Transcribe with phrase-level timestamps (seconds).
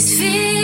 [0.00, 0.59] this feeling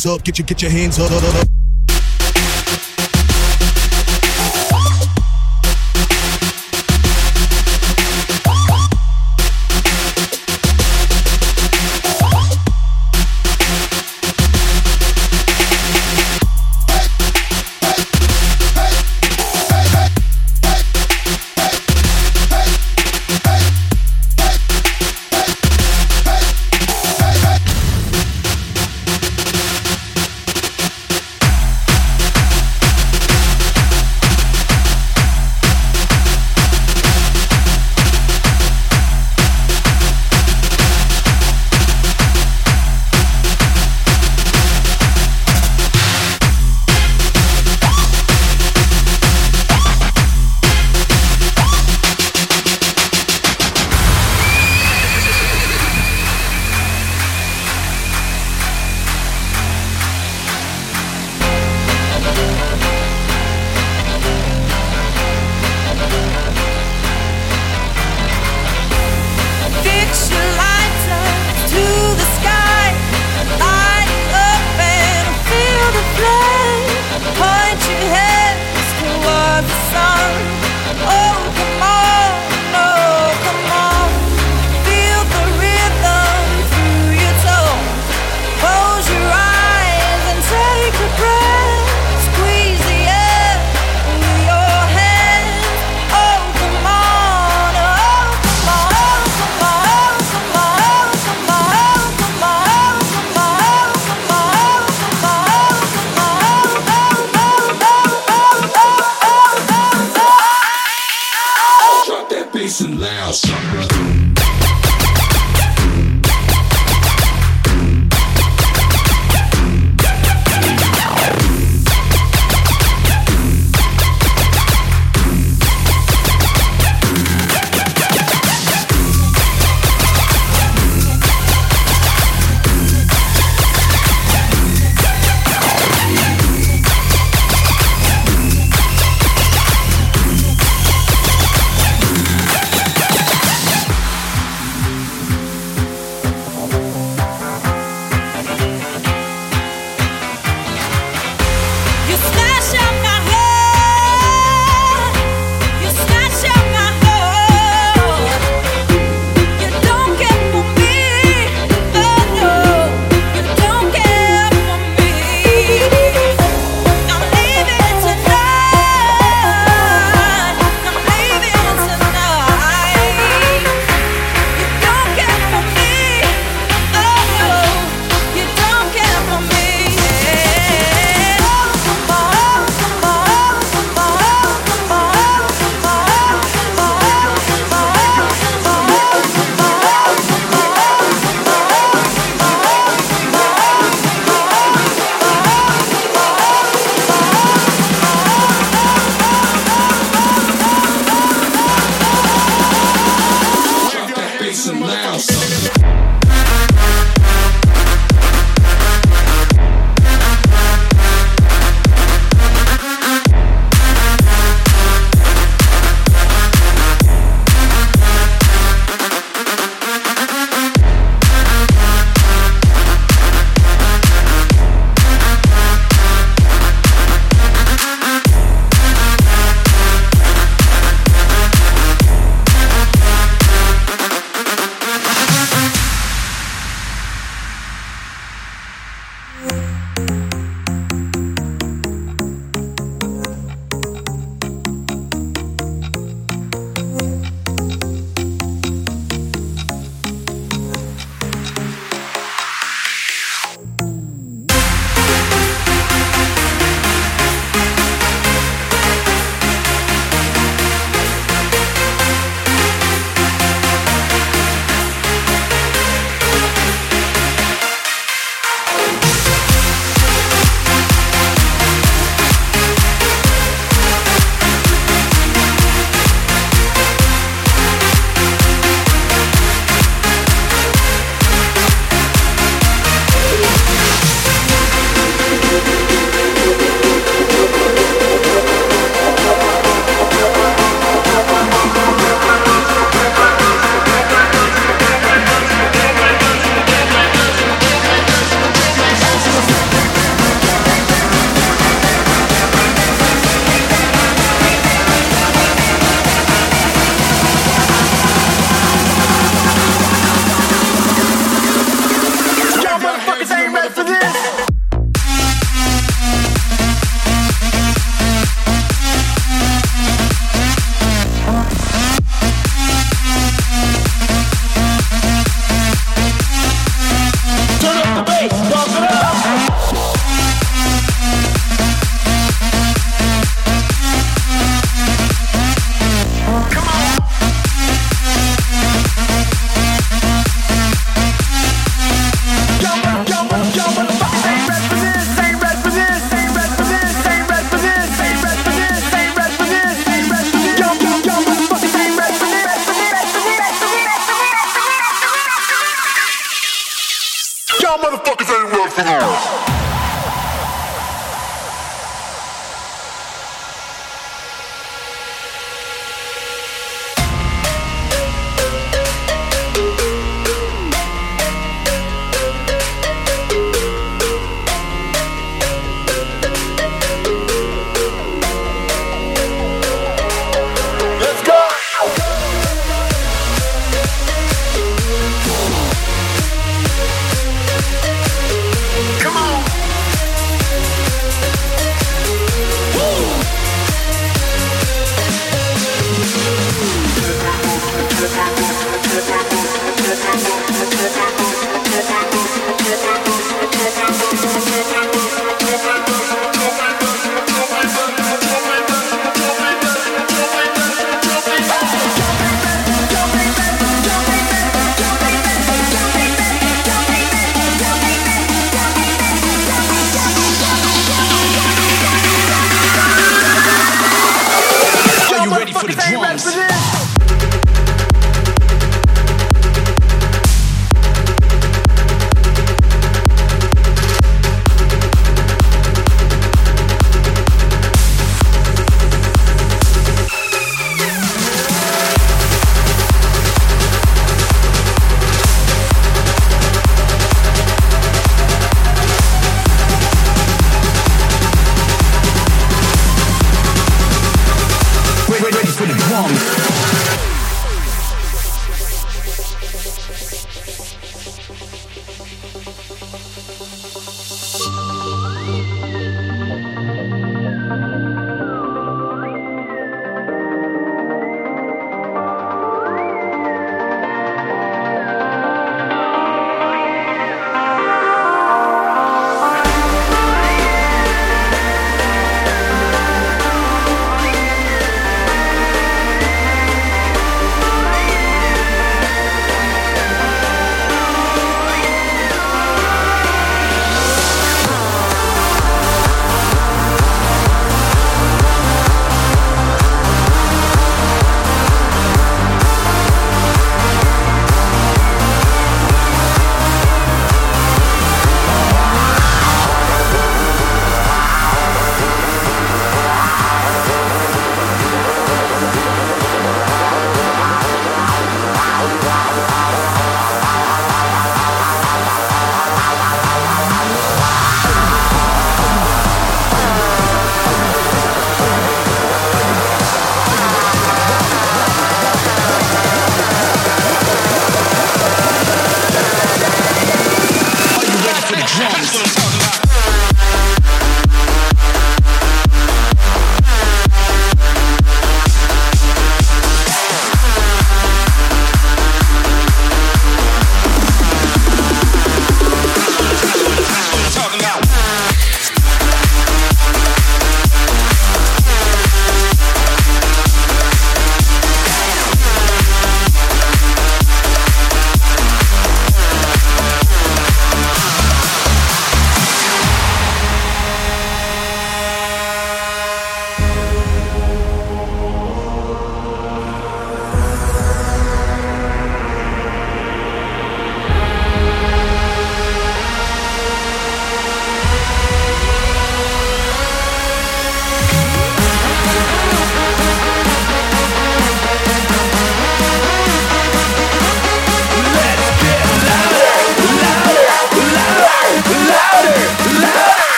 [0.00, 1.10] hands up, get your get your hands up.
[1.10, 1.59] up, up, up.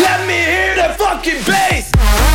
[0.00, 2.27] Let me hear the fucking bass.